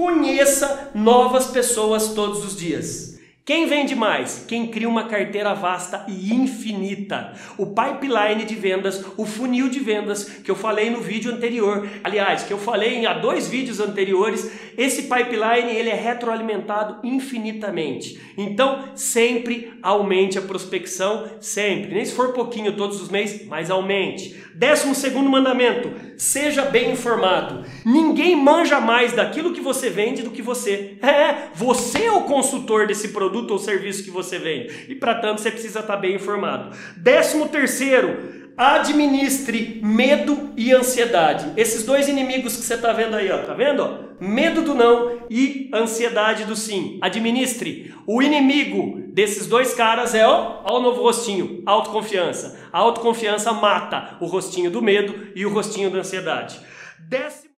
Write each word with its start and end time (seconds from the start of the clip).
Conheça 0.00 0.88
novas 0.94 1.48
pessoas 1.48 2.14
todos 2.14 2.42
os 2.42 2.56
dias. 2.56 3.09
Quem 3.50 3.66
vende 3.66 3.96
mais? 3.96 4.44
Quem 4.46 4.68
cria 4.68 4.88
uma 4.88 5.08
carteira 5.08 5.52
vasta 5.54 6.04
e 6.06 6.32
infinita. 6.32 7.32
O 7.58 7.66
pipeline 7.66 8.44
de 8.44 8.54
vendas, 8.54 9.04
o 9.16 9.26
funil 9.26 9.68
de 9.68 9.80
vendas 9.80 10.22
que 10.22 10.48
eu 10.48 10.54
falei 10.54 10.88
no 10.88 11.00
vídeo 11.00 11.32
anterior. 11.32 11.84
Aliás, 12.04 12.44
que 12.44 12.52
eu 12.52 12.58
falei 12.58 13.04
há 13.04 13.12
dois 13.12 13.48
vídeos 13.48 13.80
anteriores, 13.80 14.48
esse 14.78 15.02
pipeline 15.02 15.72
ele 15.72 15.90
é 15.90 15.96
retroalimentado 15.96 17.00
infinitamente. 17.02 18.20
Então, 18.38 18.84
sempre 18.94 19.72
aumente 19.82 20.38
a 20.38 20.42
prospecção, 20.42 21.28
sempre. 21.40 21.92
Nem 21.92 22.04
se 22.04 22.14
for 22.14 22.32
pouquinho 22.32 22.76
todos 22.76 23.02
os 23.02 23.08
meses, 23.08 23.48
mas 23.48 23.68
aumente. 23.68 24.40
Décimo 24.54 24.94
segundo 24.94 25.28
mandamento, 25.28 25.90
seja 26.16 26.66
bem 26.66 26.92
informado. 26.92 27.64
Ninguém 27.84 28.36
manja 28.36 28.78
mais 28.78 29.12
daquilo 29.12 29.52
que 29.52 29.60
você 29.60 29.88
vende 29.88 30.22
do 30.22 30.30
que 30.30 30.42
você. 30.42 30.98
É, 31.02 31.49
você 31.54 32.04
é 32.04 32.12
o 32.12 32.22
consultor 32.22 32.86
desse 32.86 33.08
produto 33.08 33.50
ou 33.50 33.58
serviço 33.58 34.04
que 34.04 34.10
você 34.10 34.38
vende. 34.38 34.86
E 34.88 34.94
para 34.94 35.16
tanto 35.16 35.40
você 35.40 35.50
precisa 35.50 35.80
estar 35.80 35.94
tá 35.94 36.00
bem 36.00 36.14
informado. 36.14 36.76
Décimo 36.96 37.48
terceiro, 37.48 38.40
administre 38.56 39.80
medo 39.82 40.50
e 40.56 40.72
ansiedade. 40.72 41.52
Esses 41.56 41.84
dois 41.84 42.08
inimigos 42.08 42.56
que 42.56 42.62
você 42.62 42.74
está 42.74 42.92
vendo 42.92 43.16
aí, 43.16 43.30
ó, 43.30 43.38
tá 43.38 43.54
vendo? 43.54 44.10
Medo 44.20 44.60
do 44.60 44.74
não 44.74 45.20
e 45.30 45.70
ansiedade 45.72 46.44
do 46.44 46.54
sim. 46.54 46.98
Administre. 47.00 47.94
O 48.06 48.22
inimigo 48.22 49.00
desses 49.14 49.46
dois 49.46 49.72
caras 49.72 50.14
é, 50.14 50.26
ó, 50.26 50.62
ó 50.64 50.78
o 50.78 50.82
novo 50.82 51.02
rostinho, 51.02 51.62
autoconfiança. 51.64 52.60
A 52.70 52.78
autoconfiança 52.78 53.52
mata 53.52 54.18
o 54.20 54.26
rostinho 54.26 54.70
do 54.70 54.82
medo 54.82 55.28
e 55.34 55.46
o 55.46 55.52
rostinho 55.52 55.90
da 55.90 56.00
ansiedade. 56.00 56.60
Décimo 56.98 57.48